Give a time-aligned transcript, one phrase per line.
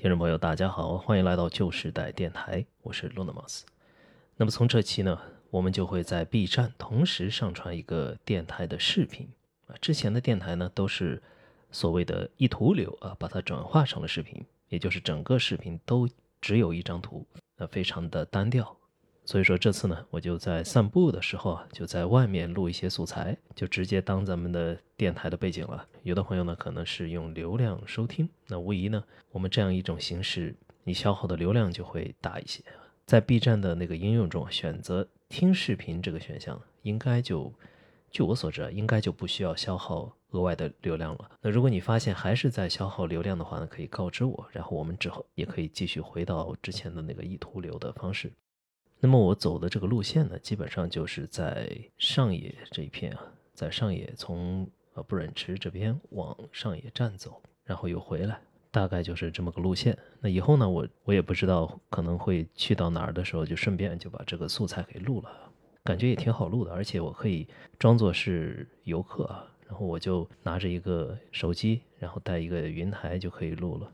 [0.00, 3.66] 听众朋友，大家好，欢迎来到旧时代电台，我是露娜莫斯。
[4.34, 9.28] 那么从这期呢，我们就会在 B 站同时上传一个电台的视频
[9.66, 9.76] 啊。
[9.78, 11.22] 之前的电台呢，都是
[11.70, 16.08] 所谓的一图流啊，把它转化成了视频，也就是整个视频都
[16.40, 17.26] 只有一张图，
[17.58, 18.74] 那非常的单调。
[19.24, 25.86] 所以说这次呢，我就在散步的时候啊，就在外面录一些素材，就直接当咱们的电台的背景了。
[26.02, 32.62] 有的朋友呢，可能是用流量收听，那无疑呢，我们这样一种形式，你消耗的流量就会大一些。
[33.06, 37.52] 在 B 站的那个应用中，选择听视频这个选项，应该就，
[38.10, 41.30] 据我所知啊，应该就不需要消耗额外的流量了。
[41.40, 48.32] 那如果你发现还是在消耗流量的话呢，可以告知我，然后我们之后也可以继续回到之前的那个意图流的方式。
[49.02, 58.38] 那么我走的这个路线呢，基本上就是在上野这一片啊，在上野从呃不忍池这边往上野站走，然后又回来，
[58.70, 59.96] 大概就是这么个路线。
[60.20, 65.50] 那以后呢，我我也不知道可能会去到哪儿的时候，就顺便就把这个素材给录了，
[65.82, 73.90] 感觉也挺好录的，而且我可以装作是游客啊，然后我就拿着一个手机，然后带一个云台就可以录了。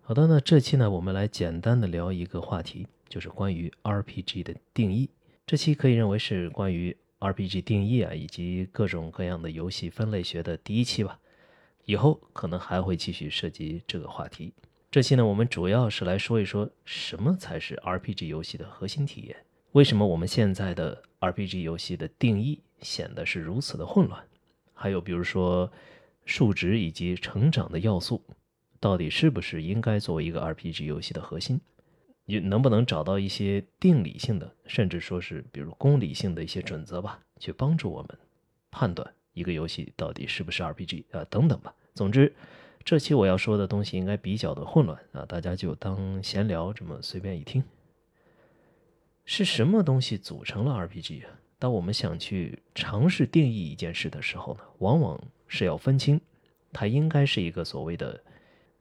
[0.00, 5.10] 好的，那这期呢，我们来简单的聊一个话题，就是关于 RPG 的定义。
[5.46, 11.18] 这期可以认为是关于 RPG 定义啊，以及各种各样的游戏分类学的第一期吧。
[11.84, 14.52] 以后可能还会继续涉及这个话题。
[14.90, 19.36] 这期呢，我们主要是来说一说什么才是 RPG 游戏的核心体验。
[19.72, 24.24] 为什么我们现在的 RPG 游戏的定义显得是如此的混乱？
[24.74, 25.70] 还有比如说
[26.24, 28.22] 数值以及成长的要素。
[28.78, 31.60] 到底是不是应该作为一个 RPG 游戏的核心？
[32.28, 38.18] 你能不能找到一些定理性的，甚至说是比如公理性的一些准则吧，去帮助我们
[38.70, 41.24] 判断一个游戏到底是不是 RPG 啊？
[41.30, 41.72] 等等吧。
[41.94, 42.34] 总之，
[42.84, 47.62] 这期我要说的东西应该比较的混乱啊，大家就当闲聊这么随便一听。
[49.24, 51.30] 是什么东西组成了 RPG 啊？
[51.60, 56.20] 当我们想去尝试定义一件事的时候呢，往往是要分清
[56.72, 58.20] 它应该是一个所谓的。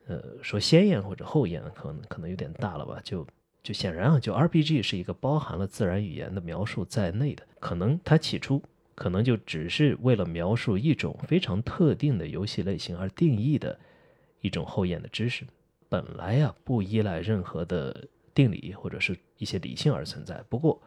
[0.08, 3.02] 呃，说先验或者后验，可能可能有点大了吧？
[3.04, 3.26] 就
[3.64, 8.62] 就显然啊，就 RPG 是一个包含了自然语言的描述在内的，可能它起初
[8.94, 13.80] 可能就只是为了描述一种非常特定的游戏类型而定义的
[14.42, 15.44] 一种后验的知识，
[15.90, 20.44] 本来呀不依赖任何的定理或者是一些理性而存在。
[20.48, 20.80] 不过，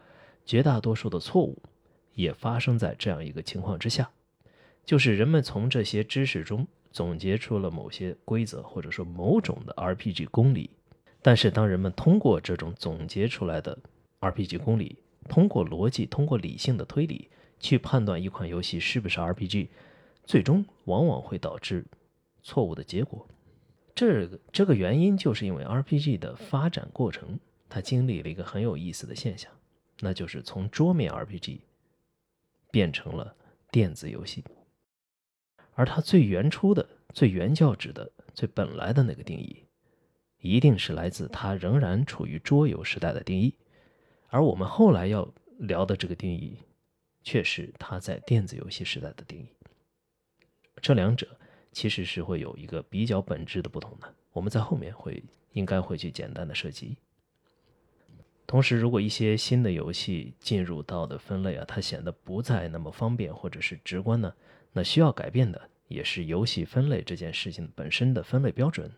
[0.46, 1.60] 绝大多数的错误
[2.14, 4.08] 也发生在这样一个情况之下，
[4.84, 6.64] 就是人们从这些知识中。
[6.90, 10.70] 总结出了某些规则，或者说某种的 RPG 公理。
[11.20, 13.76] 但是，当人们通过这种总结出来的
[14.20, 14.96] RPG 公理，
[15.28, 17.28] 通过逻辑、通过理性的推理
[17.58, 19.68] 去判断一款游戏是不是 RPG，
[20.24, 21.84] 最终往往会导致
[22.42, 23.26] 错误的结果。
[23.94, 27.38] 这个这个原因就是因为 RPG 的发展过程，
[27.68, 29.50] 它经历了一个很有意思的现象，
[30.00, 31.58] 那就是从桌面 RPG
[32.70, 33.34] 变成了
[33.72, 34.44] 电子游戏。
[35.78, 36.84] 而它最原初的、
[37.14, 39.62] 最原教旨的、最本来的那个定义，
[40.40, 43.54] 一定是来自它仍然处于桌游时代的定义。
[44.26, 46.58] 而我们后来要聊的这个定义，
[47.22, 49.46] 却是它在电子游戏时代的定义。
[50.82, 51.28] 这两者
[51.70, 54.12] 其实是会有一个比较本质的不同的。
[54.32, 55.22] 我们在后面会
[55.52, 56.96] 应该会去简单的涉及。
[58.48, 64.34] 同时，如果一些新的游戏进入到的分类啊，它显得不再那么方便或者是直观呢？
[64.72, 68.90] 那需要改变的也是游戏分类这件事情本身的分类标准。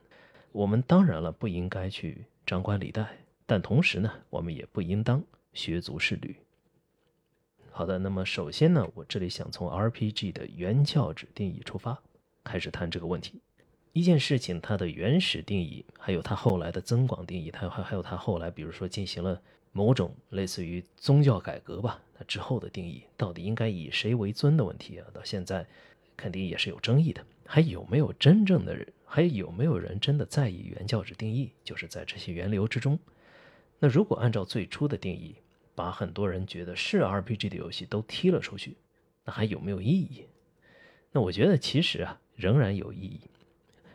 [0.53, 3.07] 我们当然了不应该去张冠李戴，
[3.47, 5.23] 但同时呢，我们也不应当
[5.53, 6.37] 削足适履。
[7.71, 12.03] 好的，那么首先呢，我这里想从 RPG 的原教旨定义出发，
[12.43, 13.41] 开始谈这个问题。
[13.93, 19.41] 一件事情它的原始定义，还有它后来的增广定义，它还还有它后来，比如说进行了
[19.73, 22.03] 某种类似于宗教改革吧。
[22.19, 25.67] 那之后的定义到底应该以谁为尊的问题啊，到现在
[26.17, 27.25] 肯定也是有争议的。
[27.47, 28.87] 还有没有真正的人？
[29.05, 31.51] 还有没有人真的在意原教旨定义？
[31.65, 32.99] 就是在这些源流之中。
[33.79, 35.35] 那如果按照最初的定义，
[35.75, 38.77] 把很多人觉得是 RPG 的游戏都踢了出去，
[39.25, 40.27] 那还有没有意义？
[41.11, 43.21] 那我觉得其实啊，仍然有意义。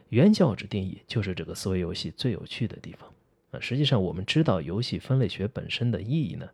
[0.09, 3.13] 原教旨定义就是这个思维游戏最有趣的地方
[3.61, 6.49] 实际上，我们知道游戏分类学本身的意义呢。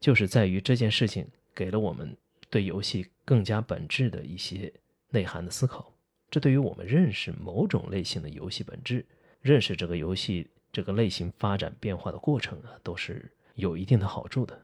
[0.00, 1.24] 就是在于这件事情
[1.54, 2.16] 给了我们
[2.50, 4.72] 对游戏更加本质的一些
[5.10, 5.94] 内涵的思考，
[6.28, 9.06] 这对于我们认识某种类型的游戏本质、
[9.40, 14.60] 认识这个游戏这个类型发展变化的过程啊，都是有一定的好处的。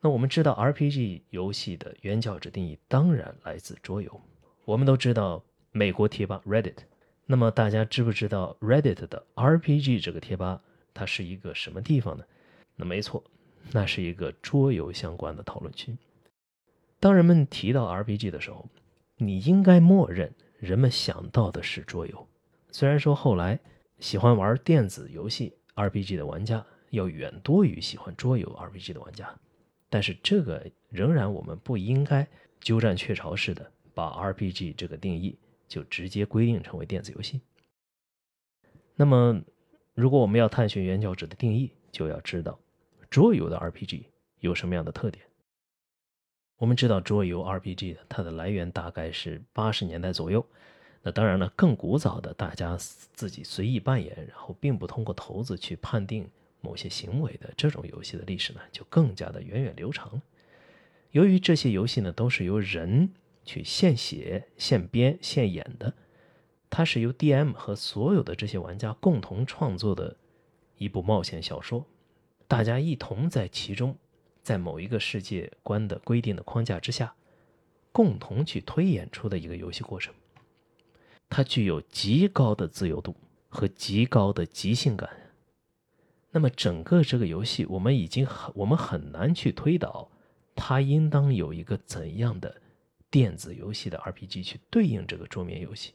[0.00, 4.20] 那我们知道 RPG 游戏的原教旨定义当然来自桌游，
[4.64, 6.74] 我们都知道美国贴吧 Reddit，
[7.30, 10.60] 那么大家知不知道 Reddit 的 RPG 这个贴吧
[10.92, 12.24] 它是一个什么地方呢？
[12.74, 13.22] 那没错，
[13.70, 15.96] 那是一个桌游相关的讨论区。
[16.98, 18.68] 当人们提到 RPG 的时候，
[19.16, 22.26] 你应该默认人们想到的是桌游。
[22.72, 23.56] 虽然说后来
[24.00, 29.32] 喜欢玩电子游戏 RPG 的玩家要远多于喜欢桌游 RPG 的玩家，
[29.88, 32.26] 但是这个仍然我们不应该
[32.60, 35.38] 鸠占鹊巢似的把 RPG 这个定义
[35.70, 37.40] 就直接规定成为电子游戏。
[38.96, 39.40] 那么，
[39.94, 42.58] 如果我们要探寻原教旨的定义，就要知道
[43.08, 44.02] 桌游的 RPG
[44.40, 45.24] 有什么样的特点。
[46.58, 50.44] 我们知道桌游 RPG 它的来源大概是八十年代左右。
[51.02, 56.28] 那当然了，更古早的，大家自己随意扮演，然后并不通过骰子去判定
[56.60, 60.20] 某些行为的这种游戏的历史呢，就更加的源远流长。
[61.12, 63.10] 由于这些游戏呢都是由人
[63.50, 65.92] 去现写、现编、现演的，
[66.70, 70.16] 它是由 DM 和所有的这些玩家共同创作的
[70.78, 71.84] 一部冒险小说，
[72.46, 73.96] 大家一同在其中，
[74.40, 77.12] 在某一个世界观的规定的框架之下，
[77.90, 80.14] 共同去推演出的一个游戏过程。
[81.28, 83.16] 它具有极高的自由度
[83.48, 85.10] 和极高的即兴感。
[86.30, 90.08] 那么，整个这个游戏，我们已经很我们很难去推导，
[90.54, 92.62] 它应当有一个怎样的
[93.10, 95.92] 电子游戏的 RPG 去对应这个桌面游戏。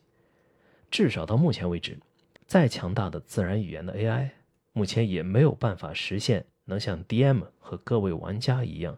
[0.91, 1.97] 至少到目前为止，
[2.45, 4.29] 再强大的自然语言的 AI，
[4.73, 8.97] 目前也没有办法实现能像 DM 和各位玩家一样，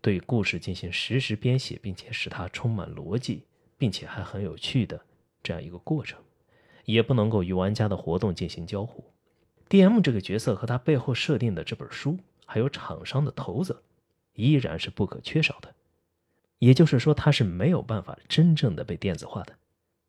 [0.00, 3.44] 对故事进行实时编写，并且使它充满逻辑，
[3.76, 5.00] 并且还很有趣的。
[5.42, 6.20] 这样一个过程，
[6.86, 9.04] 也不能够与玩家的活动进行交互。
[9.68, 13.80] D.M 这个角色和他背后设定的这本书，还有厂商的头子，
[14.34, 15.72] 依然是不可缺少的。
[16.58, 19.56] 也就是说，它是没有办法真正的被电子化的。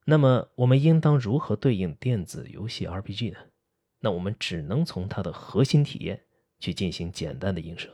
[0.05, 3.39] 那么，我们应当如何对应电子游戏 RPG 呢？
[3.99, 6.23] 那我们只能从它的核心体验
[6.59, 7.89] 去进行简单的映射。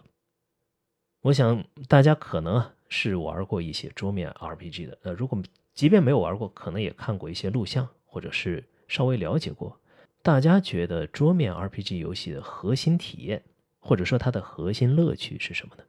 [1.22, 5.42] 我想大家可能啊是玩过一些桌面 RPG 的，呃，如果。
[5.74, 9.76] 即便没有玩过，可能也看过一些录像，或者是稍微了解过。
[10.22, 13.44] 大家觉得桌面 RPG 游戏的核心体验，
[13.80, 15.84] 或者说它的核心乐趣是什么呢？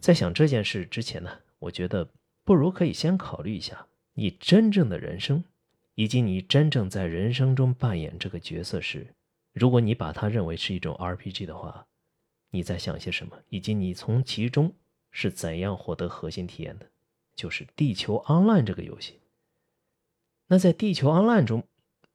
[0.00, 2.08] 在想这件事之前呢，我觉得
[2.44, 5.44] 不如可以先考虑一下你真正的人生，
[5.94, 9.14] 以及你真正在人生中扮演这个角色时，
[9.52, 11.86] 如果你把它认为是一种 RPG 的话，
[12.50, 14.72] 你在想些什么，以及你从其中
[15.10, 16.86] 是怎样获得核心体验的。
[17.36, 19.20] 就是《地球 Online》这个游戏。
[20.48, 21.62] 那在《地球 Online》中，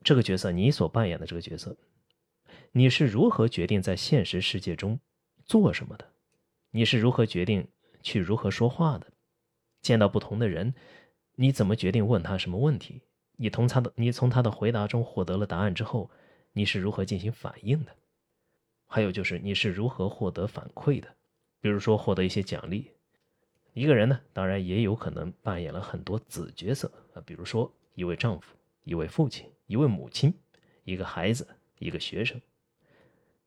[0.04, 1.78] 这个角色你所扮演的这个角色，
[2.74, 5.00] 你是如何决定在现实世界中
[5.46, 6.12] 做什么的？
[6.72, 7.66] 你是如何决定
[8.02, 9.13] 去如何说话的？
[9.84, 10.74] 见到不同的人，
[11.36, 13.02] 你怎么决定问他什么问题？
[13.36, 16.10] 你从他的你从他的回答中获得了答案之后，
[16.54, 17.92] 你是如何进行反应的？
[18.88, 21.10] 还有就是你是如何获得反馈的？
[21.60, 22.92] 比如说获得一些奖励。
[23.74, 30.34] 一个人呢，当然也有可能扮演了很多子角色啊，比如说一位丈夫、一位父亲、一位母亲、
[30.84, 31.48] 一个孩子、
[31.80, 32.40] 一个学生。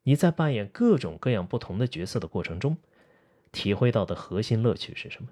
[0.03, 2.77] 你在扮演各种各样不同的角色的过程中，
[3.53, 5.29] 体会到的核心乐趣是什么？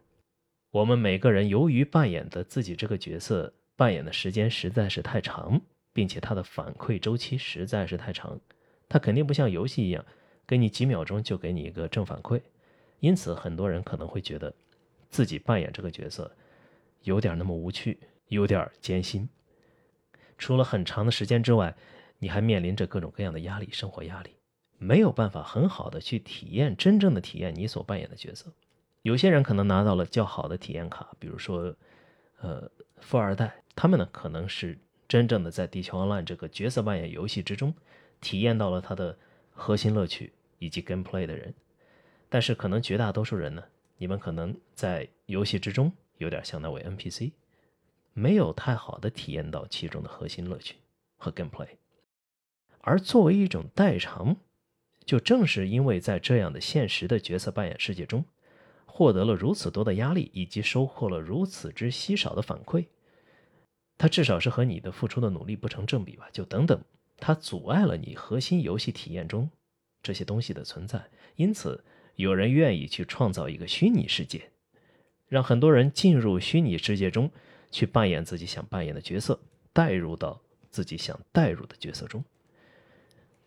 [0.75, 5.61] 我们每个人由于扮演的自己这个角色扮演的时间实在是太长，
[5.93, 8.41] 并且他的反馈周期实在是太长，
[8.89, 10.05] 他肯定不像游戏一样，
[10.45, 12.43] 给你几秒钟就给你一个正反馈。
[12.99, 14.53] 因此，很多人可能会觉得。
[15.11, 16.29] 自己扮演这个角色，
[17.05, 19.29] 有点那么无趣，有点艰辛。
[20.37, 21.73] 除了很长的时间之外，
[22.19, 24.31] 你还面临着各种各样的压力，生活压力，
[24.77, 28.53] 没有办法很好的去体验真正的体验你所扮演的角色。
[29.05, 31.77] 有些人可能拿到了较好的体验卡，比如说，
[32.41, 32.71] 呃，
[33.03, 37.75] 富二代，他们呢可能是真正的在《地球 Online》这个角色扮演游戏之中，
[38.23, 39.15] 体验到了它的
[39.53, 41.53] 核心乐趣以及 gameplay 的人。
[42.31, 43.63] 但是可能绝大多数人呢？
[43.99, 47.33] 你们可能在游戏之中有点像那位 NPC，
[48.15, 50.77] 没有太好的体验到其中的核心乐趣
[51.19, 51.69] 和 gameplay。
[52.81, 54.35] 而作为一种代偿，
[55.05, 58.25] 就正是因为在这样的现实的角色扮演世界中，
[58.97, 62.87] 获得了如此多的压力，以及收获了如此之稀少的反馈，
[63.99, 66.29] 它至少是和你的付出的努力不成正比吧？
[66.33, 66.81] 就等等，
[67.17, 69.51] 它阻碍了你核心游戏体验中
[70.01, 71.83] 这些东西的存在，因此。
[72.17, 74.53] 有人愿意去创造一个虚拟世界，
[75.27, 77.29] 让很多人进入虚拟世界中
[77.73, 79.41] 去扮演自己想扮演的角色，
[79.73, 82.25] 带入到自己想带入的角色中。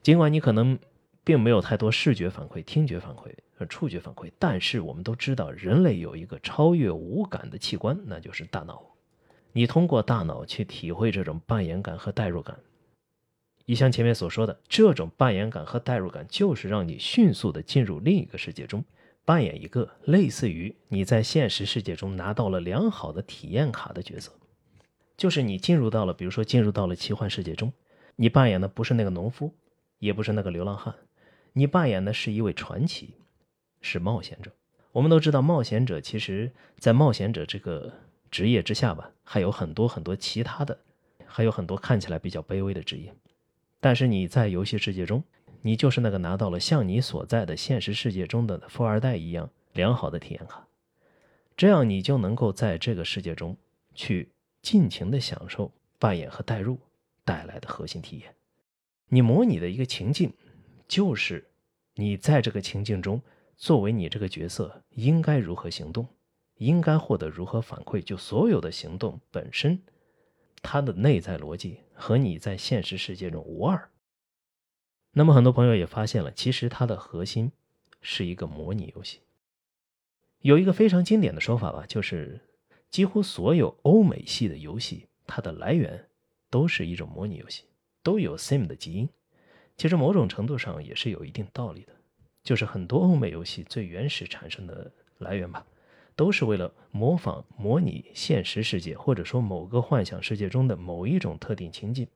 [0.03, 0.77] 尽管你可能
[1.27, 8.81] 并没有太多视觉反馈、听觉反馈和触觉反馈，但是我们都知道，人类有一个超越五感的器官，那就是大脑。
[9.51, 12.57] 你通过大脑去体会这种扮演感和代入感。
[13.65, 18.81] 一像前面所说的，这种扮演感和代入感，就是让你迅速的进入另一个世界中，
[19.25, 24.31] 扮演一个类似于你在现实世界中拿到了良好的体验卡的角色。
[25.17, 27.73] 就是你进入到了，比如说进入到了奇幻世界中，
[28.15, 29.53] 你扮演的不是那个农夫，
[29.99, 30.95] 也不是那个流浪汉，
[31.57, 33.15] 你扮演的是一位传奇，
[33.81, 34.51] 是冒险者。
[34.91, 37.91] 我们都知道，冒险者其实在冒险者这个
[38.29, 40.79] 职业之下吧，还有很多很多其他的，
[41.25, 43.11] 还有很多看起来比较卑微的职业。
[43.79, 45.23] 但是你在游戏世界中，
[45.63, 50.67] 你就是那个拿到了像你所在的现实世界中的富二代一样良好的体验卡，
[51.55, 53.57] 这样你就能够在这个世界中
[53.95, 54.29] 去
[54.61, 56.77] 尽情的享受扮演和代入
[57.25, 58.35] 带来的核心体验。
[59.09, 60.31] 你模拟的一个情境，
[60.87, 61.46] 就是
[61.99, 63.21] 你在这个情境中
[63.55, 66.07] 作为你这个角色应该如何行动，
[66.57, 69.81] 应该获得如何反馈，就所有的行动本身。
[70.61, 73.89] 它的内在逻辑和你在现实世界中无二。
[75.11, 77.51] 那么，很多朋友也发现了，其实它的核心
[78.01, 79.19] 是一个模拟游戏。
[80.41, 82.39] 有一个非常经典的说法吧，就是
[82.91, 86.07] 几乎所有欧美系的游戏，它的来源
[86.51, 87.63] 都是一种模拟游戏，
[88.03, 89.09] 都有 Sim 的基因。
[89.77, 91.93] 其实某种程度上也是有一定道理的，
[92.43, 95.65] 就是很多欧美游戏最原始产生的来源吧。
[96.15, 102.07] 都是为了模仿、模拟现实世界，或者说某个幻想世界中的某一种特定情境，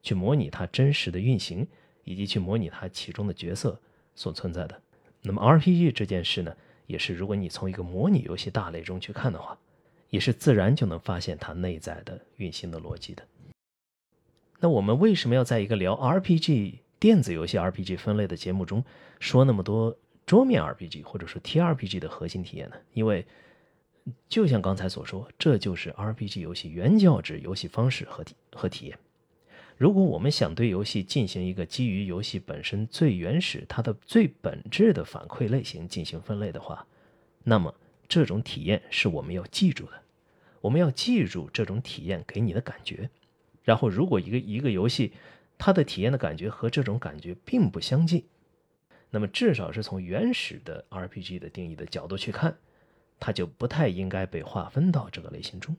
[0.00, 1.66] 去模拟它真实的运行，
[2.04, 3.80] 以及去模拟它其中的角色
[4.14, 4.80] 所存在的。
[5.22, 6.56] 那么 RPG 这件事呢，
[6.86, 9.58] 也是如果你从一个模拟游戏大类中去看的话，
[10.08, 13.24] 也是自然就能发现它内在的运行的逻辑的。
[14.60, 18.84] 那我们为什么要在一个聊 RPG 电子游戏 RPG 分类的节目中
[19.20, 22.76] 说那么多桌面 RPG 或者说 TRPG 的核心体验呢？
[22.92, 23.26] 因为
[24.28, 28.98] 就像刚才所说，这就是 RPG 游戏原教旨游戏方式和体和体验。
[29.76, 36.84] 如果我们想对游戏进行一个基于游戏本身最原始、它的最本质的反馈类型进行分类的话，
[37.44, 37.72] 那么
[38.08, 39.92] 这种体验是我们要记住的。
[40.60, 43.08] 我们要记住这种体验给你的感觉。
[43.62, 45.12] 然后，如果一个一个游戏
[45.58, 48.24] 它的体验的感觉和这种感觉并不相近，
[49.10, 52.56] 那么至少是从原始的 RPG 的定义的角度去看。
[53.20, 55.76] 它就不太应该被划分到这个类型中，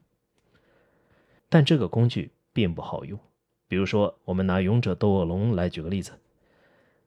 [1.48, 3.18] 但这个工具并不好用。
[3.66, 6.12] 比如说，我们拿《勇者斗恶龙》来举个例子，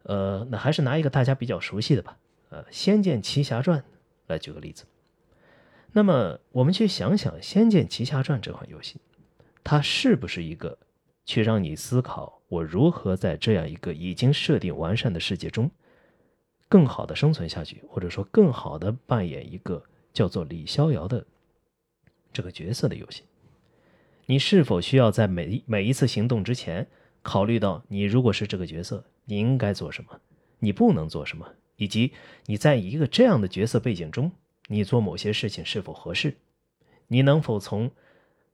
[0.01, 2.17] 呃，那还是拿一个大家比较熟悉的吧，
[2.49, 3.79] 呃，《仙剑奇侠传》
[4.25, 4.85] 来举个例子。
[5.91, 8.99] 那么，我们去想想《仙剑奇侠传》这款游戏，
[9.63, 10.79] 它是不是一个
[11.25, 15.71] 去让你思考我如何在这样一个已经设定完善的世界中，
[16.69, 19.83] 更好的生存下去，或者说更好的扮演一个？
[20.13, 21.25] 叫做李逍遥的
[22.31, 23.23] 这个角色的游戏，
[24.27, 26.87] 你是否需要在每每一次行动之前
[27.23, 30.21] 考虑到，你如果是这个角色，你应该做什么，
[30.59, 32.13] 你不能做什么，以及
[32.45, 34.31] 你在一个这样的角色背景中，
[34.67, 36.35] 你做某些事情是否合适？
[37.07, 37.89] 你能否从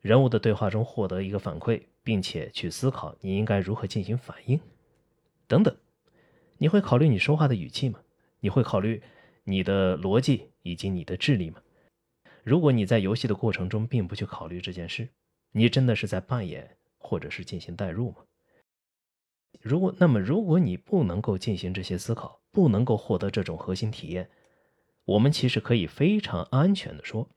[0.02, 4.60] 人物的对话中获得一个反馈，并且去思考你应该如何进行反应？
[5.48, 5.76] 等等，
[6.58, 8.00] 你会考虑你说话的语气吗？
[8.40, 9.02] 你会考虑
[9.44, 10.52] 你的逻辑？
[10.62, 11.62] 以及你的智力吗？
[12.44, 15.10] 如果你在游戏的过程中并不去考虑这件事，
[15.52, 18.18] 你真的是在扮演或者是进行代入吗？
[19.62, 24.30] 如果那么，如果你不能够进行这些思考，不能够获得这种核心体验，
[25.06, 27.30] 我们其实可以非常安全的说，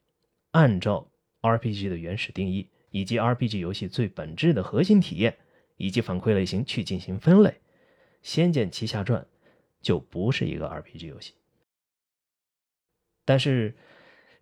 [0.51, 1.09] 按照
[1.43, 5.37] RPG 的原始定义，以及 RPG 游戏最本质的核心体验
[5.77, 7.51] 以及反馈类型去进行分类，
[8.23, 9.21] 《仙剑奇侠传》
[9.81, 11.35] 就不是一个 RPG 游戏。
[13.25, 13.75] 但是，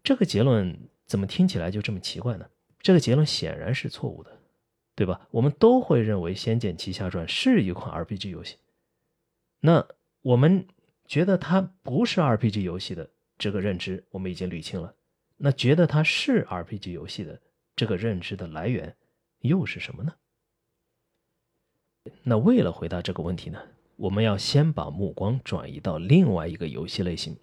[0.02, 2.48] 这个结论怎么听起来就这么奇怪呢？
[2.80, 4.38] 这个结论显然是错误的，
[4.94, 5.28] 对吧？
[5.30, 8.56] 我们都会认为《仙剑奇侠传》是一款 RPG 游戏。
[9.60, 9.86] 那
[10.22, 10.66] 我们
[11.06, 14.94] 觉得它不是 RPG 游戏的这个认知，我们已经捋清了。
[15.42, 17.40] 那觉得它是 RPG 游戏的
[17.74, 18.94] 这个认知的来源
[19.38, 20.12] 又是什么呢？
[22.22, 23.58] 那为了回答这个问题呢，
[23.96, 27.34] 我们要先把目光转移到另外一个游戏类型。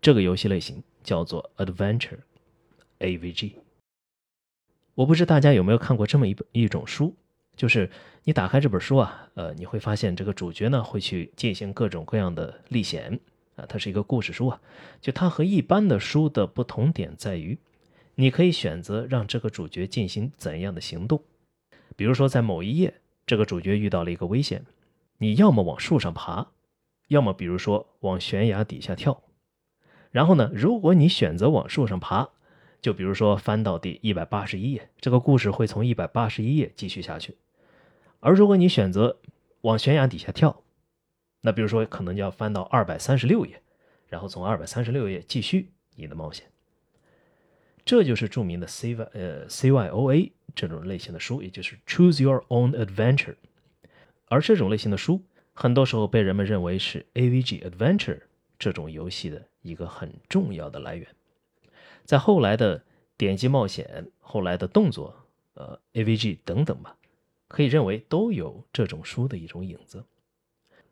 [0.00, 3.54] 这个游戏类型叫做 Adventure，AVG。
[4.94, 7.16] 我不知大家有没有看过这么一本一种书，
[7.56, 7.90] 就是
[8.24, 13.18] 你打开这本书啊，呃，你会发现这个主角呢会去进行各种各样的历险
[13.58, 14.60] 啊，它是一个故事书啊。
[15.00, 17.58] 就它和一般的书的不同点在于，
[18.14, 21.22] 你可以选择让这个主角进行怎样的行动。
[21.96, 24.64] 比如说在某一页，这个主角遇到了一个危险，
[25.18, 26.48] 你要么往树上爬，
[27.08, 29.22] 要么比如说往悬崖底下跳。
[30.10, 30.50] 然后呢？
[30.54, 32.30] 如果你选择往树上爬，
[32.80, 37.36] 就比如说翻到第一百八十一页，这个故事会从一百八十一页继续下去。
[38.20, 39.18] 而如果你选择
[39.60, 40.62] 往悬崖底下跳，
[41.48, 43.62] 那比如说可能就要翻到二百三十六页，
[44.06, 46.44] 然后从二百三十六页继续你的冒险。
[47.86, 53.36] 这就是著名的 C Y 呃 C Y O A 这种类型的书，也就是 Choose Your Own Adventure。
[54.26, 55.22] 而这种类型的书，
[55.54, 58.20] 很多时候被人们认为是 A V G Adventure
[58.58, 61.08] 这种游戏的一个很重要的来源。
[62.04, 62.84] 在后来的
[63.16, 65.16] 点击冒险、后来的动作，
[65.54, 66.94] 呃，A V G 等等吧，
[67.48, 70.04] 可以认为都有这种书的一种影子。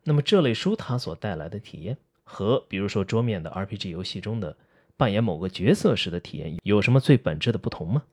[0.07, 4.55] 那么这类书它所带来的体验，和比如说桌面的 R P G 游戏中的
[4.95, 8.03] 扮演某个角色时的体验有什么最本质的不同吗？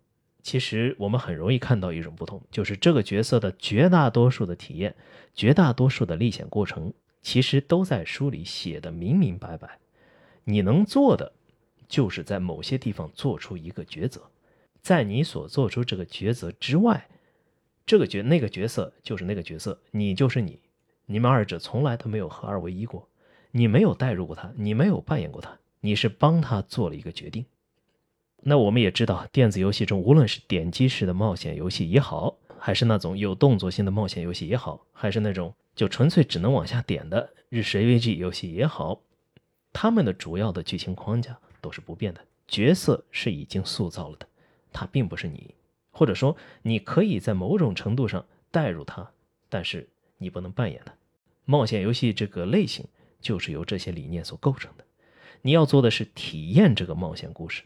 [0.43, 4.95] 其实我们很容易看到一种不同，就是这个角色的绝大多数的体验、
[5.35, 9.79] 绝大多数的历险过程，其实都在书里写的明明白白。
[10.45, 11.33] 你能做的。
[11.87, 14.23] 就是在某些地方做出一个抉择，
[14.81, 17.07] 在你所做出这个抉择之外，
[17.85, 20.59] 这个角那个角色就是那个角色，你就是你，
[21.06, 23.08] 你们二者从来都没有合二为一过，
[23.50, 27.44] 你没有代入过他，你没有扮演过他，你是帮他做了一个决定。
[28.42, 39.00] 那我们也知道，电子游戏中无论是点击式的冒险游戏也好，还是那种有动作性的冒险游戏也好，还是那种就纯粹只能往下点的日式 AVG 游戏也好，
[39.73, 41.38] 他们的主要的剧情框架。
[41.64, 44.28] 都是不变的，角色是已经塑造了的，
[44.70, 45.54] 他并不是你，
[45.90, 49.11] 或者说你可以在某种程度上代入他，
[49.49, 49.88] 但是
[50.25, 50.93] 你不能扮演的。
[51.45, 52.87] 冒险游戏这个类型
[53.21, 54.85] 就是由这些理念所构成的，
[55.43, 57.62] 你要做的是体验这个冒险故事，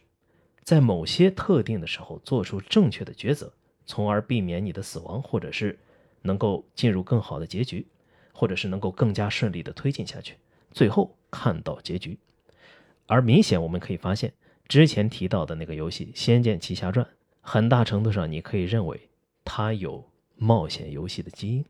[0.64, 3.52] 在某些特定的时候做出正确的抉择，
[3.86, 5.78] 从而避免你的死亡，或者是
[6.22, 7.86] 能够进入更好的结局，
[8.32, 10.34] 或者是能够更加顺利的推进下去，
[10.72, 12.18] 最后看到结局。
[13.06, 14.34] 而明显我们可以发现，
[14.66, 17.06] 之前提到的那个游戏《仙剑奇侠传》，
[17.40, 19.08] 很大程度上你可以认为
[19.44, 20.04] 它有
[20.36, 21.64] 冒险游戏的基因，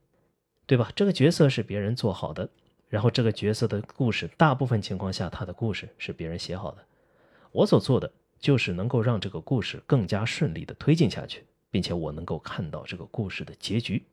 [0.69, 0.93] 对吧？
[0.95, 2.47] 这个角色是别人做好的，
[2.91, 6.85] 然后这个角色的故事，大部分情况下他的故事是别人写好的。
[7.53, 14.05] 我所做的就是能够让这个故事更加顺利的推进下去，并且我能够看到这个故事的结局。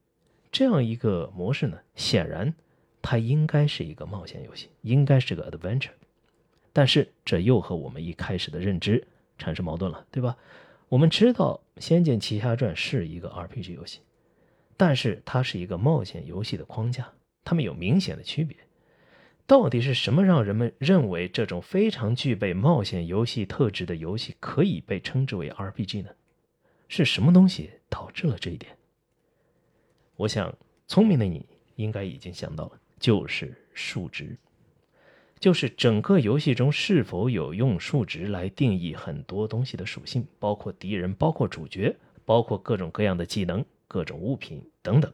[0.50, 2.54] 这样一个模式呢，显然
[3.02, 5.92] 它应该是一个冒险游戏，应该是个 adventure。
[6.72, 9.06] 但是这又和我们一开始的认知
[9.38, 10.38] 产生矛盾了，对吧？
[10.88, 14.00] 我们知道《仙剑奇侠传》是一个 RPG 游戏，
[14.78, 17.12] 但是它是一个冒险游戏的框架，
[17.44, 18.58] 它们有明显的区别。
[19.48, 26.10] 到底是什么让人们认为这种非常具备冒险游戏特质的游戏可以被称之为 RPG 呢？
[26.88, 28.76] 是什么东西导致了这一点？
[30.16, 30.56] 我想，
[30.88, 34.36] 聪明的你应该已经想到了，就是数值。
[35.40, 45.12] 就是整个游戏中是否有用数值来定义很多东西的属性，包括敌人、包括主角、包括各种各样的技能、各种物品等等。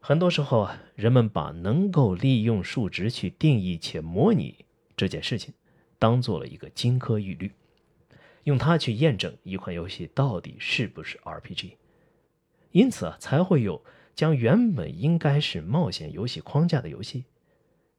[0.00, 4.64] 很多时候啊，人们把能够利用数值去定义且模拟
[4.96, 5.54] 这件事情，
[5.98, 7.50] 当做了一个金科玉律，
[8.42, 11.72] 用它去验证一款游戏到底是不是 RPG。
[12.70, 13.82] 因此啊，才会有
[14.14, 17.24] 将原本应该是冒险游戏框架的游戏。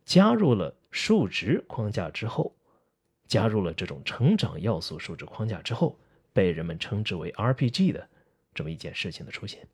[0.06, 2.56] 加入了数值框架之后，
[3.28, 5.98] 加入了这种成长要素数值框架之后，
[6.32, 8.08] 被人们称之为 RPG 的
[8.56, 9.68] 这么一件事情的出现。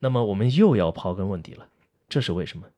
[0.00, 1.68] 那么我们又要刨根问底了，
[2.08, 2.68] 这是为什么？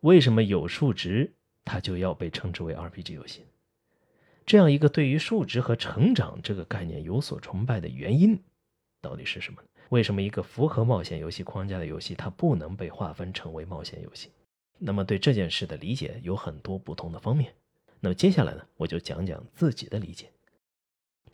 [0.00, 1.32] 为什么有数值
[1.64, 3.46] 它就要被称之为 RPG 游戏？
[4.44, 8.38] 这样一个对于数值和成长这个概念有所崇拜的原因
[9.00, 9.62] 到底是什么？
[9.90, 14.30] 为什么一个符合冒险游戏框架的游戏它不能被划分成为冒险游戏？
[14.78, 17.52] 那么对这件事的理解有很多不同的方面。
[18.00, 20.30] 那么接下来呢，我就讲讲自己的理解。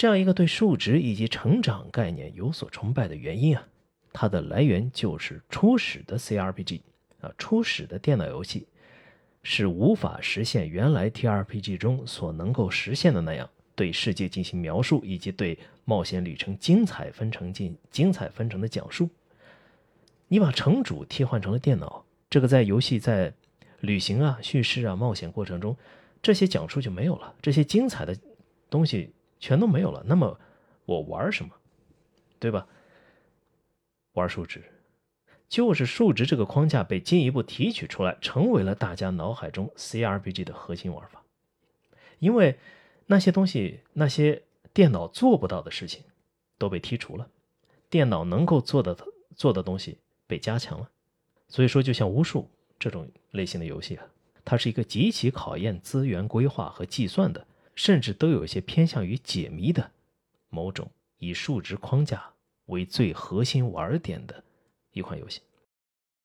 [0.04, 3.66] 这样一个对数值以及成长概念有所崇拜的原因啊，
[4.12, 6.82] 它的来源就是初始的 CRPG
[7.22, 8.66] 啊，初始的电脑游戏
[9.42, 19.08] 是无法实现原来 TRPG 中所能够实现的那样对世界进行描述，以及对冒险旅程精彩纷呈进精彩纷呈的讲述。
[20.28, 22.04] 你把城主替换成了电脑。
[22.28, 23.32] 这个在游戏在
[23.80, 25.74] 旅行啊、叙事啊、冒险过程中，
[26.20, 28.14] 这些讲述就没有了，这些精彩的
[28.68, 29.10] 东西
[29.44, 30.02] 全都没有了。
[30.06, 30.40] 那么
[30.86, 31.50] 我玩什么，
[32.38, 32.66] 对吧？
[34.14, 34.64] 玩数值，
[35.50, 41.22] 就是数值这个框架被进一步提取出来，成为了大家脑海中 CRPG 的核心玩法。
[42.20, 42.58] 因为
[43.04, 46.02] 那些东西，那些电脑做不到的事情
[46.56, 47.28] 都被剔除了，
[47.90, 48.96] 电脑能够做的
[49.36, 50.88] 做的东西被加强了。
[51.48, 54.06] 所以说，就像巫术这种类型的游戏啊，
[54.42, 59.90] 它是一个极其考验资源规划和计算的，甚至都有一些偏向于解谜的
[60.48, 62.32] 某种以数值框架
[62.66, 64.44] 为最核心玩点的
[64.92, 65.40] 一款游戏。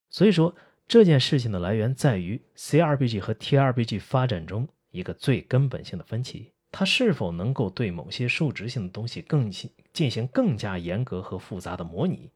[0.08, 0.54] 所以说，
[0.88, 9.50] 这件事情的来源在于 CRPG 和 TRPG 发展中一个最根本性的分歧：它是否能够对某些数值性的东西更
[9.92, 12.30] 进行更加严格和复杂的模拟？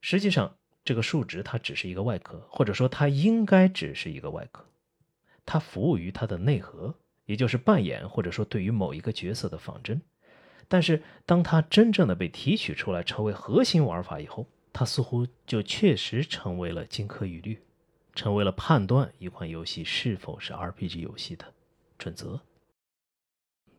[0.00, 4.64] 实际上，这个数值它只是一个外壳，或者说它应该只是一个外壳，
[5.44, 6.94] 它服务于它的内核，
[7.26, 10.00] 也就是扮演或者说对于某一个角色的仿真。
[10.68, 17.56] 但是，当它真正的被提取出来成为核心玩法以后，它似乎就确实成为了金科玉律，
[18.14, 21.44] 成为了判断一款游戏是否是 RPG 游戏的
[21.96, 22.40] 准则。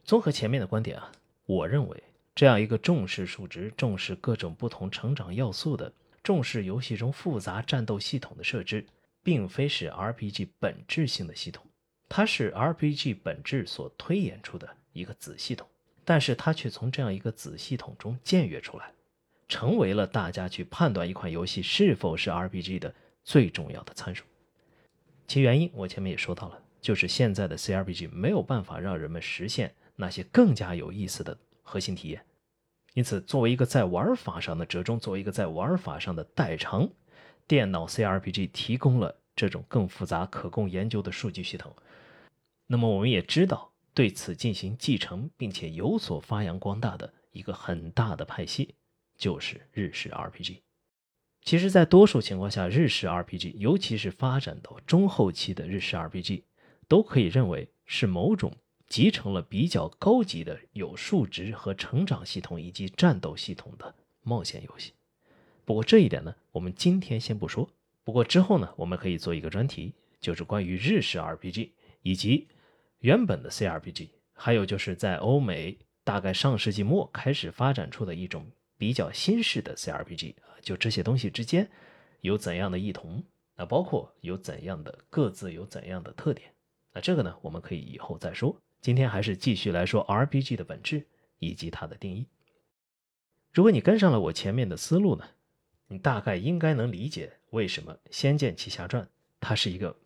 [0.05, 1.11] 综合前面的观点啊，
[1.45, 5.91] 我认为这样一个重视数值、重视各种不同成长要素的、
[6.23, 8.85] 重视游戏中复杂战斗系统的设置，
[9.21, 11.66] 并非是 RPG 本质性的系统，
[12.09, 15.67] 它是 RPG 本质所推演出的一个子系统，
[16.05, 18.91] 但是它却从这样一个子系统中僭越出来。
[19.49, 22.93] 成为了大家去判断一款游戏是否是 RPG 的
[23.23, 24.25] 最重要的参数。
[25.25, 32.21] 其原因我前面也说到了，就是现在的 CRPG 没有办法让人们实现那些更加有意思的核心体验。
[32.93, 36.89] 因此，作为一个在玩法上的折中，作为一个在玩法上的代偿，
[37.47, 41.73] 电脑 CRPG 提供了这种更复杂、可供研究的数据系统。
[42.67, 48.75] 那么，我们也知道，对此进行继承并且有所发扬光大的一个很大的派系。
[49.17, 50.59] 就是日式 RPG。
[51.41, 56.43] 其实，在多数情况下，日式 RPG，尤其是发展到中后期的日式 RPG，
[56.87, 58.53] 都可以认为是某种
[58.87, 64.93] 集成了比较高级的有数值和成长系统以及战斗系统的冒险游戏。
[65.65, 67.67] 不过这一点呢，我们今天先不说。
[68.03, 71.71] 不过之后呢，我们可以做一个专题，就是关于日式 RPG
[72.03, 72.47] 以及
[72.99, 78.45] 原本的 CRPG，还有就是在欧美大概上世纪末开始发展出的一种。
[78.79, 81.67] 比较新式的 CRPG 啊，就这些东西之间
[82.21, 83.23] 有怎样的异同？
[83.55, 86.51] 那包括有怎样的各自有怎样的特点？
[86.93, 88.55] 那这个呢，我们可以以后再说。
[88.79, 91.07] 今天还是继续来说 RPG 的本质
[91.39, 92.27] 以及它的定义。
[93.51, 95.27] 如果你跟上了我前面的思路呢，
[95.87, 99.03] 你大概应该能理解为什么《仙剑奇侠传》
[99.39, 99.97] 它是一个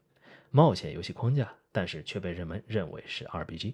[0.50, 3.74] 冒险游戏框架，但是却被人们认为是 RPG。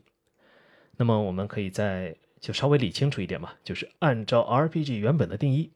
[0.96, 2.16] 那么我们可以在。
[2.40, 5.72] 就稍微理清楚一点嘛，就是按照 RPG 原本的定义，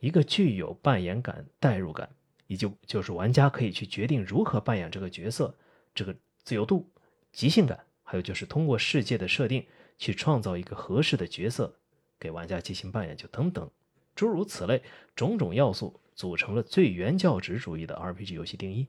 [0.00, 2.08] 一个具有扮演感、代入感，
[2.46, 5.54] 以及就是玩家可以去决定如何扮演这个角色，
[5.94, 6.90] 这个自由度、
[7.32, 9.66] 即兴感，还有就是通过世界的设定
[9.98, 11.78] 去创造一个合适的角色
[12.18, 13.70] 给玩家进行扮演，就等等
[14.14, 14.82] 诸如此类
[15.14, 18.88] 种种要素，组成了最原教旨主义的 RPG 游戏定义。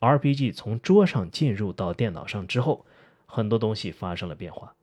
[0.00, 2.86] RPG 从桌上进入到电脑上之后，
[3.26, 4.74] 很多东西发生了变化。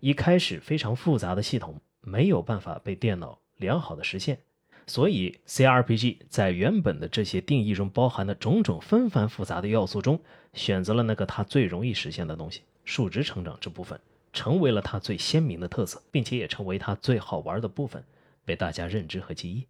[0.00, 4.38] 一开始非常复杂的系统没有办法被电脑良好的实现，
[4.86, 10.20] 所以 CRPG 在原本的这些定义中包含的种种纷繁复杂的要素中，
[10.52, 13.98] 选择了那个它最容易实现的东西——数值成长这部分，
[14.34, 18.04] 成为了它最鲜明的特色，并且也成为它最好玩的部分，
[18.44, 19.66] 被大家认知和记忆。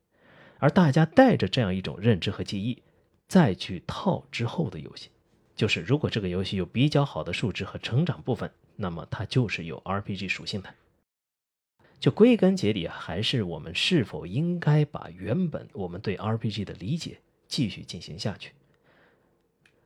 [0.59, 2.83] 而大家带着这样一种认知和记忆，
[3.29, 5.11] 再去套之后的游戏，
[5.55, 8.51] 就是如果这个游戏有比较好的数值和成长部分。
[8.79, 10.75] 那么它就是有 RPG 属性的，
[11.99, 18.53] 就归根结底啊，还是我们是否应该把原本我们对 RPG 的理解继续进行下去？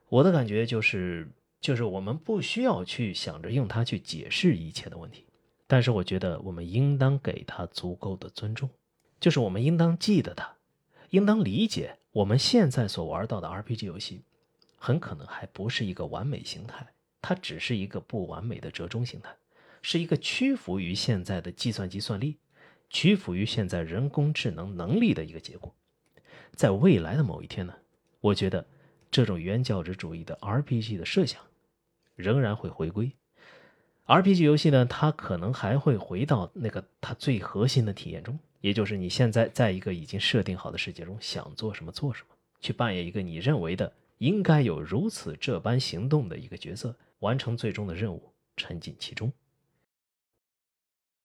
[0.09, 5.25] 我的感觉就是，就是我们不需要去想着用它去解释一切的问题，
[5.69, 8.69] 但是我觉得我们应当给它足够的尊重，
[9.21, 10.57] 就是我们应当记得它，
[11.11, 14.23] 应当理解我们现在所玩到的 RPG 游戏，
[14.77, 16.87] 很可能还不是一个完美形态。
[17.23, 19.37] 它只是一个不完美的折中形态，
[19.83, 22.39] 是一个屈服于现在的计算机算力、
[22.89, 25.75] 屈服于现在人工智能能力的一个结果。
[26.55, 27.75] 在未来的某一天呢，
[28.21, 28.67] 我觉得
[29.11, 31.43] 这种原教旨主义的 RPG 的设想
[32.17, 33.13] 仍然会回归。
[34.07, 46.97] RPG 游戏呢，它可能还会回到那个它最核心的体验中，也就是你现在在一个已经设定好的世界中，想做什么做什么，去扮演一个你认为的应该有如此这般行动的一个角色。
[47.21, 49.31] 完成最终的任务，沉浸其中。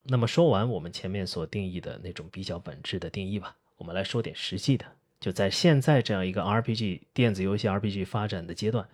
[0.03, 4.85] 那么说完我们前面所定义的那种比较本质的定义吧，我们来说点实际的。
[5.21, 8.89] 就在现在这样一个 RPG 电子游戏 RPG 发展的阶段，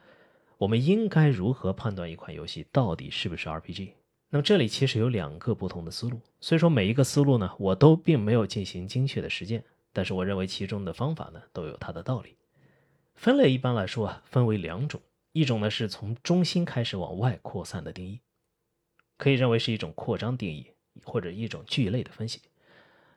[0.60, 3.94] 我们应该如何判断一款游戏到底是不是 RPG？
[4.34, 6.20] 那么这里其实有两个不同的思路。
[6.40, 12.38] 虽说每一个思路呢，我都并没有进行精确的实践，但是我认为其中的方法呢，都有它的道理。
[13.14, 15.02] 分类一般来说啊，分为两种。
[15.34, 18.22] 一种呢是从中心开始往外扩散的定义，
[19.18, 20.68] 可以认为是一种扩张定义
[21.04, 22.40] 或者一种聚类的分析；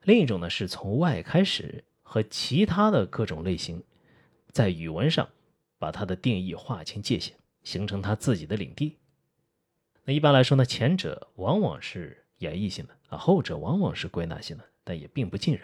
[0.03, 3.85] 另一种呢是从外开始和其他的各种类型，
[4.50, 5.29] 在语文上
[5.79, 8.96] 把它的定义划清界限，形成它自己的领地。
[10.05, 15.62] 那一般来说呢，前者往往是演绎性的啊，后者往往是归纳性的，但也并不尽然。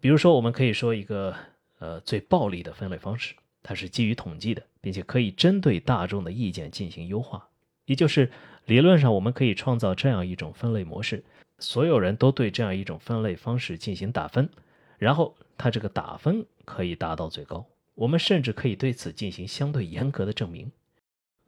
[0.00, 1.34] 比如说，我们可以说一个
[1.78, 7.48] 呃最暴力的分类方式，它是基于统计的，并且可以针对大众的意见进行优化。
[7.84, 8.30] 也就是
[8.66, 11.22] 理论上，我们可以创造这样一种分类模式，
[11.58, 14.48] 所有人都对这样一种分类方式进行打分，
[14.98, 17.66] 然后它这个打分可以达到最高。
[17.94, 20.70] 我们甚至可以对此进行相对严格的证明。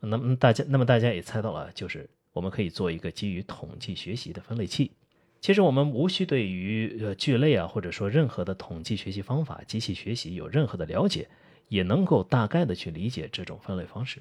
[0.01, 4.93] 那么大家，那么大家也猜到了，就是我们可以做一个基于统计学习的分类器。
[5.41, 11.29] 其实我们无需对于呃聚类啊，或者说任何的统计学习方法、机器学习有任何的了解，
[11.69, 14.21] 也能够大概的去理解这种分类方式。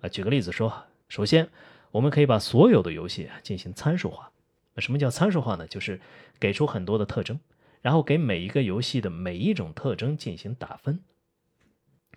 [0.00, 1.48] 啊，举个例子说，首先
[1.90, 4.30] 我们可以把所有的游戏进行参数化。
[4.74, 5.66] 那什么叫参数化呢？
[5.66, 5.98] 就是
[6.38, 7.40] 给出很多的特征，
[7.80, 11.00] 然后给每一个游戏的每一种特征进行打分。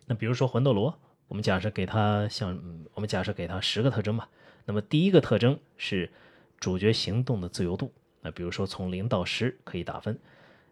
[0.08, 2.62] 那比如说魂斗罗，我们假设给它像
[2.94, 4.28] 我们假设给它十个特征吧。
[4.66, 6.12] 那么第一个特征是
[6.60, 7.94] 主角行动的自由度。
[8.22, 10.20] 那比如说从零到十可以打分。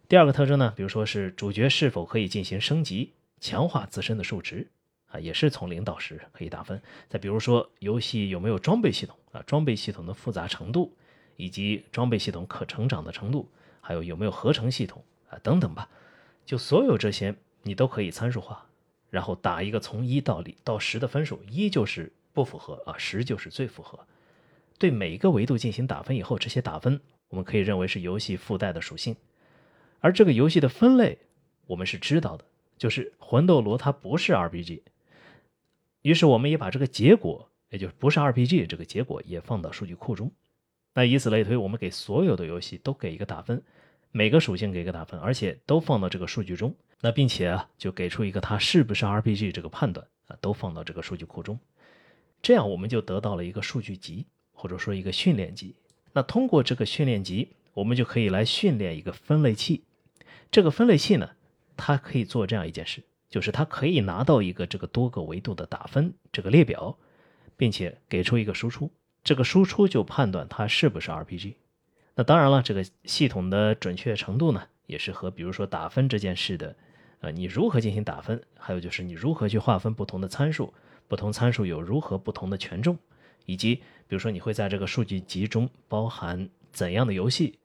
[0.10, 4.68] 第二个特征呢，比如说是主角是否可以进行升级、强化自身的数值
[5.08, 6.82] 啊，也是从零到十可以打分。
[7.08, 10.94] 再比如说游戏有没有装备系统啊，装备系统的复杂程度，
[11.36, 15.90] 以及装备系统可成长的程度，还有有没有合成系统啊等等吧。
[16.46, 18.66] 就所有这些你都可以参数化，
[19.10, 24.00] 然后打一个从一到零到十的分数，一就是不符合啊，十就是最符合。
[24.78, 27.00] 对每一个维度进行打分以后，这些打分。
[27.30, 29.14] 我们可以认为是游戏附带的属性，
[30.00, 31.18] 而这个游戏的分类
[31.66, 32.46] 我们是知道的，
[32.78, 34.82] 就是魂斗罗它不是 RPG。
[36.04, 40.32] 于是我们也把这个结果，也就是不是 RPG 这个结果也放到数据库中。
[40.94, 43.62] 那以此类推，我们给所有的游戏都给一个打分，
[44.12, 46.74] 每个属性给一个打分，而且都放到这个数据中。
[47.02, 51.60] 那并且啊，就给出一个它是不是 RPG 这个判断啊，都放到这个数据库中。
[52.42, 55.76] 这样我们就得到了一个数据集，或者说一个训练集。
[56.14, 59.84] 那通过这个训练集，我们就可以来训练一个分类器。
[60.50, 61.30] 这个分类器呢，
[61.76, 66.98] 它可以做这样一件事，就是它可以拿到一个这个多个维度的打分这个列表，
[67.56, 68.92] 并且给出一个输出。
[69.24, 71.56] 这个输出就判断它是不是 RPG。
[72.16, 76.76] 那当然了，这个系统的准确程度呢，也是和比如说打分这件事的，
[77.20, 80.74] 呃，你如何进行打分，还有就是你如何去划分不同的参数，
[81.08, 82.98] 不同参数有如何不同的权重。
[83.46, 87.58] 以及，比如说你会在这个数据集中包含怎样的游戏，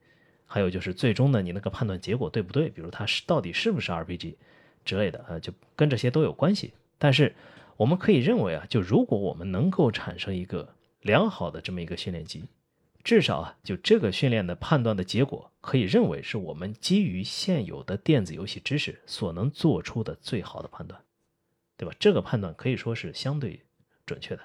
[0.47, 2.69] 还有就是最终呢你那个判断结果对不对？
[2.69, 4.37] 比如它是到底是不是 RPG
[4.85, 6.73] 之类的，呃，就跟这些都有关系。
[6.99, 7.35] 但是
[7.77, 12.45] 我们可以认为啊，就如果我们能够产生一个良好的这么一个训练集，
[13.05, 21.03] 至少啊，就这个训练的判断的结果，可以认为是我们基于现有的电子游戏知识所能做出的最好的判断，
[21.77, 21.95] 对吧？
[21.99, 23.65] 这个判断可以说是相对
[24.07, 24.43] 准确的。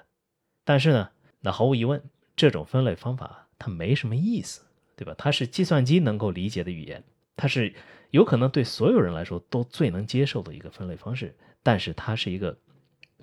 [0.64, 1.10] 但是呢？
[1.40, 2.02] 那毫无疑问，
[2.34, 4.62] 这种分类方法它没什么意思，
[4.96, 5.14] 对吧？
[5.16, 7.04] 它是计算机能够理解的语言，
[7.36, 7.72] 它是
[8.10, 12.58] 有可能对所有人来说都最能接受的一个分类方式，但是它是一个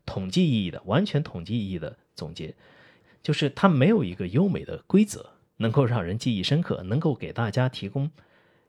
[0.05, 2.55] 统计意义的、完全统计意义的总结，
[3.25, 5.25] 就是它没有一个优美的规则
[5.57, 8.11] 能够让人记忆深刻，能够给大家提供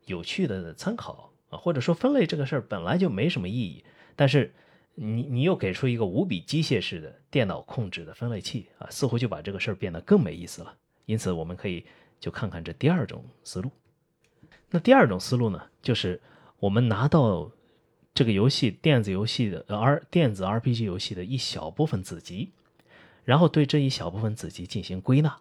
[0.07, 3.85] 有趣的参考啊，或者说分类这个事儿本来就没什么意义，
[4.17, 4.55] 但是。
[4.99, 10.75] 你你又给出一个无比机械式的电脑控制的分类器啊，似乎就把这个事儿变得更没意思了。
[11.05, 11.85] 因此，我们可以
[12.19, 13.71] 就看看这第二种思路。
[14.71, 16.19] 那第二种思路呢，就是
[16.59, 17.53] 我们拿到
[18.15, 22.55] 这个游戏电子游戏的 R 电子 RPG 游戏的一小部分子集，
[23.27, 25.39] 然后对这一小部分子集进行归纳，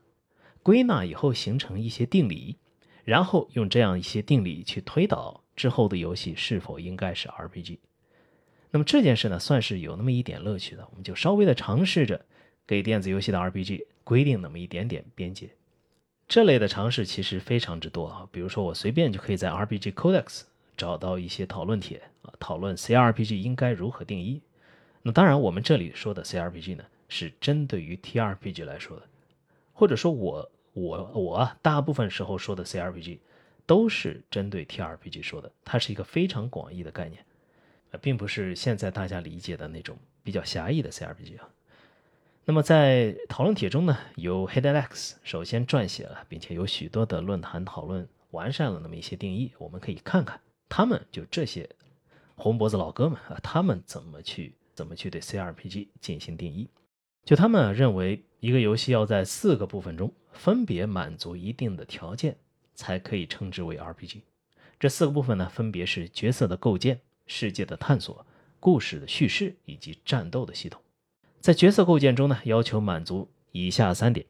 [0.64, 2.58] 归纳以后形成一些定理，
[3.04, 7.78] 然后用这样一些定理去推导之后的游戏是否应该是 RPG。
[8.72, 12.26] 那么这件事呢，算是有那么一点乐趣的，我们就稍微的尝试着
[12.66, 15.52] 给电子游戏的 RPG 规定那么一点点边界。
[16.28, 20.42] 这类的尝试其实非常之多啊，比如说我随便就可以在 RPG Codex
[20.76, 24.42] 找到一些讨论帖啊，讨论 CRPG 应该如何定义。
[25.04, 29.04] 那当然，我们这里说的 CRPG 呢，是针对于 TRPG 来说的，
[29.74, 33.20] 或者说我我我啊大部分时候说的 CRPG
[33.66, 37.26] 都是针对 TRPG 说的，它是一个非常广义的概念。
[38.02, 41.48] 并不是现在大家理解的那种比较狭义的 CRPG 啊。
[42.44, 51.70] 那么在讨论帖中呢，由 HeadLex 首先撰写了，并且有许多的论坛讨论完善了那么一些定义，我们可以看看他们就这些
[52.36, 56.70] 红脖子老哥们啊，他们怎么去怎么去对 CRPG 进行定义。
[57.26, 62.38] 就他们认为，一个游戏要在四个部分中分别满足一定的条件，
[62.76, 64.22] 才可以称之为 RPG。
[64.80, 68.24] 这四个部分呢，分别是角色的构建、世界的探索、
[68.60, 70.80] 故事的叙事以及战斗的系统。
[71.40, 74.26] 在角色构建中呢，要求满足以下三点。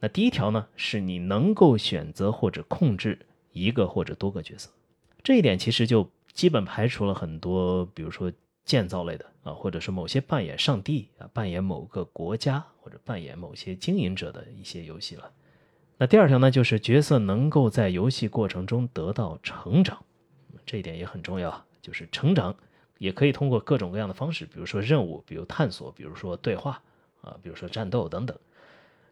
[0.00, 3.18] 那第一条呢，是你能够选择或者控制
[3.52, 4.68] 一个或者多个角色。
[5.22, 8.30] 这一点其实就基本排除了很多，比如说
[8.64, 15.32] 建造类的啊，或者是某些扮演上帝啊、扮演某个国家或者扮演某些经营者的一些游戏了。
[15.98, 20.04] 那第二条呢，就是角色能够在游戏过程中得到成长，
[20.66, 21.64] 这一点也很重要。
[21.80, 22.54] 就是成长
[22.98, 26.80] 也可以通过各种各样的方式，比如说任务，比如探索，比如说对话
[27.22, 28.38] 啊，比如说战斗等等。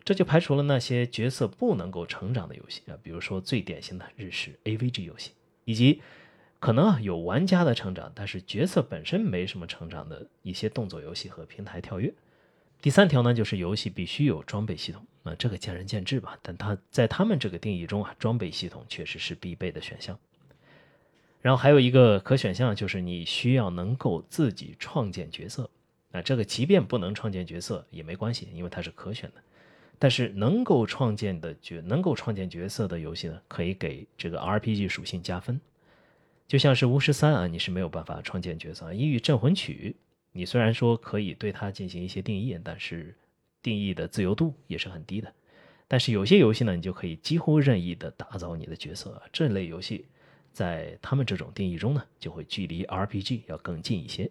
[0.04, 5.32] 这就排除了那些角色不能够成长的游戏啊，比如说最典型的日式 AVG 游戏，
[5.64, 6.00] 以及
[6.60, 12.12] 可能啊有玩家的成长，但是角色本身没什么成长的一些动作游戏和平台跳跃。
[12.82, 20.18] 第三条呢，就是游戏必须有装备系统，那这个见仁见智吧，但它在他们这个定义中啊，装备系统确实是必备的选项。
[21.40, 25.68] 然后还有一个可选项，就是你需要能够自己创建角色，
[26.12, 29.42] 那这个即便不能创建角色也没关系，因为它是可选的。
[29.98, 35.58] 但是能够创建的角能够创建角色的游戏呢，可以给这个 RPG 属性加分。
[36.50, 38.92] 就像是巫师三啊，你是没有办法创建角色。
[38.92, 39.94] 异域镇魂曲，
[40.32, 43.16] 你虽然说可以对它进行一些定义，但是
[43.62, 45.32] 定义的自由度也是很低的。
[45.86, 49.22] 但是有些游戏呢，你就可以几乎任意的打造你的角色。
[49.32, 50.06] 这类游戏
[50.52, 54.28] 在他们这种定义中呢，就会距离 RPG 要更近一些。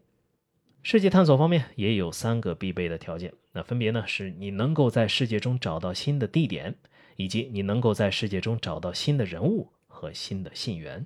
[0.83, 6.75] 世界探索方面也有三个必备的条件，那分别呢是你能够在世界中找到新的地点，
[7.15, 11.05] 以及你能够在世界中找到新的人物和新的信源。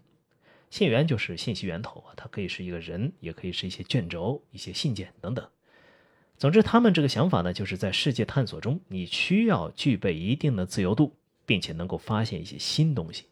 [0.74, 5.48] 信源就是信息源头啊，它可以是一个人，也可以是一些卷轴、一些信件等等。
[6.36, 13.26] 总之，他们这个想法呢，就是在世界探索中，你需要具备一定的自由度，并且能够发现一些新东西。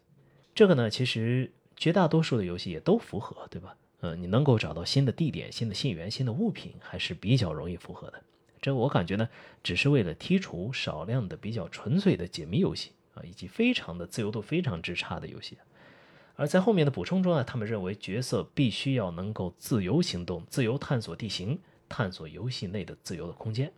[0.54, 3.76] 这个呢，其实绝大多数的游戏也都符合，对吧？
[4.02, 8.22] 呃，你能够找到新的地点、新的信源、新的物品，还是比较容易符合的。
[8.60, 9.28] 这我感觉呢，
[9.64, 15.58] 只是为了剔除少量的比较纯粹的解谜游戏啊，以及非常的自由度非常之差的游戏。
[16.42, 21.56] 而在后面的补充中呢，他们认为角色必须要能够自由行动、自由探索地形、
[21.88, 23.72] 探索游戏内的自由的空间。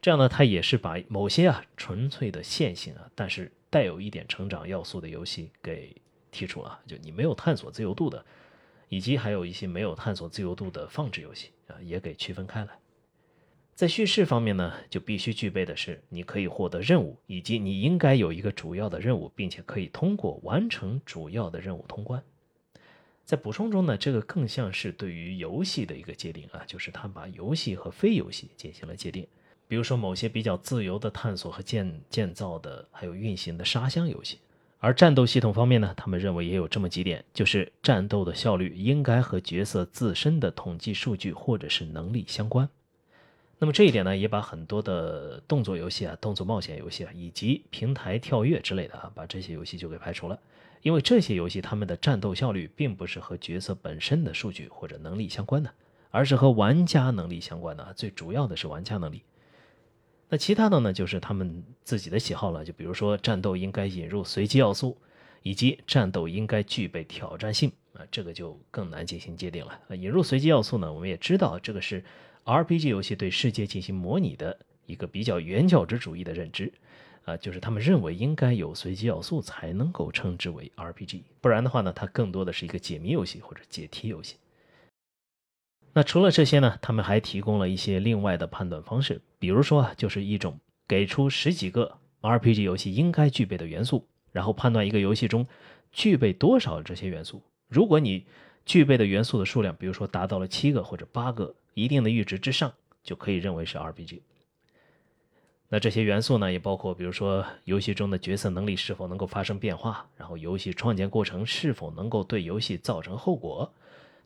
[0.00, 5.94] 这样呢，他也是把某些啊纯粹的线性啊，但是带有一点成长要素的游戏给
[6.32, 6.80] 剔除了。
[6.88, 8.24] 就你没有探索自由度的。
[8.88, 12.78] 以及还有一些没有探索自由度的放置游戏啊，也给区分开来。
[13.76, 22.22] 在叙事方面呢，就必须具备的是你可以获得任务，以及你应该有一个主要的任务，并且可以通过完成主要的任务通关。
[23.26, 29.26] 在补充中呢，这个更像是对于游戏的一个界定啊，就是他把游戏和非游戏进行了界定。
[29.68, 34.38] 比如说某些比较自由的探索和建建造的，还有运行的沙箱游戏。
[34.78, 42.66] 而战斗系统方面呢，他们认为也有这么几点，就是战斗的效率应该和角色自身的统计数据或者是能力相关。
[43.58, 50.38] 那么这一点呢，也把很多的动作游戏啊、动作冒险游戏啊，以及平台跳跃之类的啊，把这些游戏就给排除了，
[50.82, 55.72] 因为这些游戏他们的战斗效率并不是和角色本身的数据或者能力相关的，
[56.10, 59.22] 而是和玩家能力相关的，最主要的是玩家能力。
[60.28, 62.64] 那其他的呢，就是他们自己的喜好了。
[62.64, 64.98] 就比如说，战斗应该引入随机要素，
[65.42, 69.80] 以及战斗应该具备挑战性啊，这个就更难进行界定了。
[69.96, 72.04] 引入随机要素呢，我们也知道这个是
[72.46, 74.56] RPG 游戏对世界进行模拟的
[74.86, 76.72] 一个比较原教旨主义的认知
[77.24, 84.36] 啊，就是他们认为应该有随机要素才能够称之为 RPG，不然的话呢，它更多的是一个解谜游戏或者解题游戏。
[85.92, 95.44] 那除了这些呢，他们还提供了一些另外的判断方式，比如说啊，就是一种给出十几个 RPG 游戏应该具备的元素，然后判断一个游戏中
[95.90, 97.42] 具备多少这些元素。
[97.66, 98.24] 如果你
[98.64, 104.22] 具备的元素的数量，比如说达到了七个或者八个一定的阈值之上，就可以认为是 RPG。
[105.68, 113.70] 那这些元素呢，也包括比如说游戏中的角色能力是否能够发生变化，然后游戏创建过程是否能够对游戏造成后果。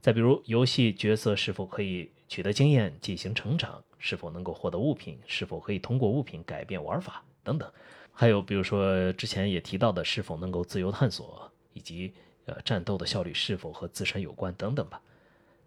[0.00, 7.68] 再比如，游戏角色是否可以取得经验进行成长，是否能够获得物品，是否可以通过物品改变玩法等等。
[8.12, 12.12] 还有比如说之前也提到的，是否能够自由探索，以及
[12.44, 15.02] 呃战斗的效率是否和自身有关等等吧。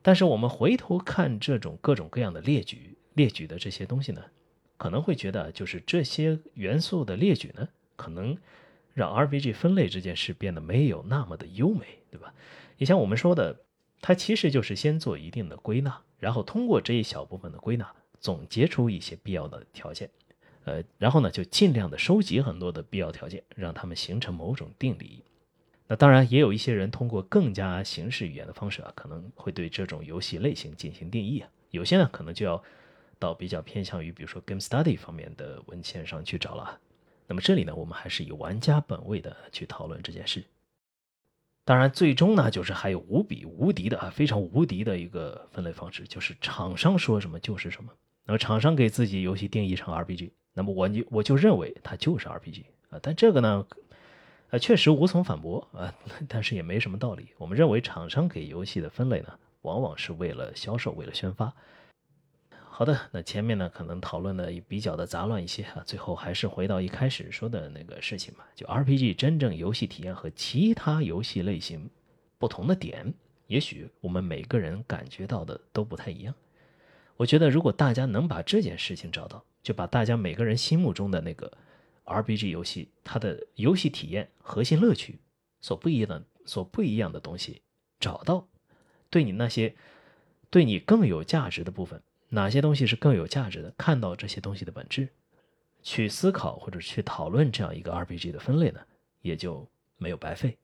[0.04, 4.22] 但是我们回头看这种各种各样的列举列举的这些东西呢，
[4.78, 8.38] 可能会觉得就是这些元素的列举呢，可能
[8.93, 12.32] 让 RPG 分类这件事变得没有那么的优美，对吧？
[12.78, 13.62] 也像我们说的。
[14.06, 17.89] 它其实就是先做一定的归纳，然后通过这一小部分的归纳，
[18.20, 20.10] 总结出一些必要的条件，
[20.66, 25.24] 呃，然后呢就尽量的收集很多的必要条件，让它们形成某种定理。
[25.95, 31.49] 当然，也有一些人通过更加形式语言的方式啊，可能会对这种游戏类型进行定义啊。
[31.71, 32.61] 有些呢，可能就要
[33.19, 36.79] 到比较偏向于，比如说 game study 方面的文献上去找了。
[37.27, 40.43] 那么这里呢，我们还是以玩家本位的去讨论这件事。
[41.65, 47.89] 当然，最终呢，就是还有无比无敌的啊，非常无敌的一个分类方式，就是厂商说什么就是什么。
[48.25, 52.99] 那么厂商给自己游戏定义成 RPG，那么我就我就认为它就是 RPG 啊。
[53.01, 53.65] 但这个呢，
[54.54, 55.91] 呃，确实无从反驳啊，
[56.30, 57.30] 但是也没什么道理。
[57.39, 61.51] 我们认为厂商给游戏的分类呢，往往是为了销售，为了宣发。
[62.70, 71.89] 好的，那前面呢可能讨论的也比较的杂乱一些啊，最后还是回到一开始说的那个事情吧，就 RPG 真正游戏体验和其他游戏类型
[72.38, 73.12] 不同的点，
[73.47, 76.32] 也许我们每个人感觉到的都不太一样。
[77.18, 81.51] 我觉得如果大家能把这件事情找到，就把大家每个人心目中的那个
[82.06, 85.20] RPG 游戏它的游戏体验核心乐趣
[85.62, 87.62] 所不一样的所不一样的东西
[87.99, 88.47] 找到，
[89.10, 89.76] 对你那些
[90.49, 92.01] 对你更有价值的部分。
[92.30, 93.72] 哪些东西是更有价值的？
[93.78, 95.08] 看到这些东西的本质，
[95.84, 98.80] 去思考或者去讨论这样一个 RPG 的分类呢，
[99.22, 100.58] 也就没有白费。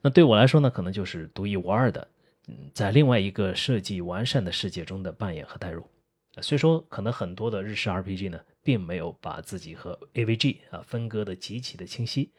[0.00, 2.06] 那对我来说呢，可能就是独一无二的，
[2.46, 5.84] 嗯，在另外一个设计完善的世界中的扮演和代入。
[6.40, 12.32] 虽说可能很多的日式 RPG 呢，并没有把自己和 AVG 啊分割的极其的清晰。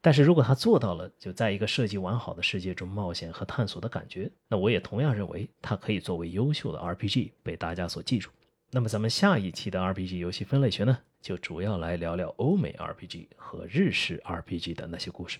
[0.00, 8.28] 但是如果他做到了，就在一个设计完好的世界中冒险和探索的感觉，那我也同样认为它可以作为优秀的 RPG 被大家所记住。
[8.72, 15.38] 那么咱们下一期的 RPG 游戏分类学呢，就主要来聊聊欧美 RPG 和日式 RPG 的那些故事。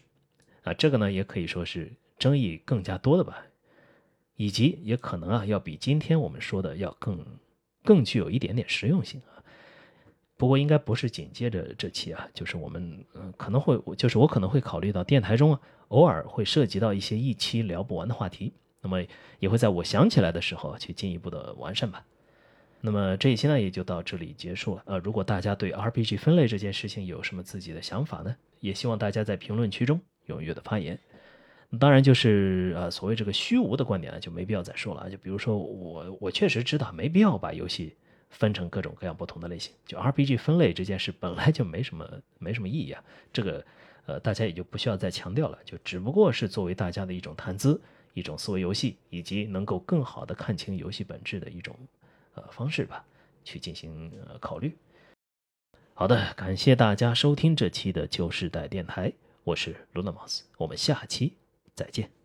[0.62, 3.42] 啊，这个呢也可以说是争议更加多的吧，
[4.36, 7.24] 以及也可能啊要比今天我们说的要更
[7.84, 9.37] 更具有一点点实用性啊。
[10.38, 19.02] 不过应该不是紧接着这期啊，就是我们嗯可能会，就是我可能会考虑到电台中啊，偶尔会涉及到一些一期聊不完的话题，那么
[19.40, 22.04] 也会在我想起来的时候去进一步的完善吧。
[22.80, 24.82] 那么这一期呢也就到这里结束了。
[24.86, 30.96] 呃，如果大家对 RPG 分类这件事情有什么自己的想法呢，也希望大家在评论区中踊跃的发言。
[31.80, 37.96] 当然就是呃所谓这个虚无的观点呢就没必要再说了，就比如说我我确实知道没必要把游戏。
[38.30, 42.08] 分成各种各样不同的类型，就 RPG 分类这件事本来就没什么
[42.38, 43.02] 没什么意义啊，
[43.32, 43.64] 这个
[44.06, 47.80] 呃大家也就不需要再强调了，就只不过是作为大家的一种谈资、
[48.14, 51.74] 一种思维游戏，以及能够更好的看清游戏本质的一种
[52.34, 53.04] 呃方式吧，
[53.44, 54.76] 去进行呃考虑。
[55.94, 59.12] 好的，感谢大家收听这期的旧时代电台，
[59.42, 61.32] 我是 Luna Mouse，我们下期
[61.74, 62.17] 再见。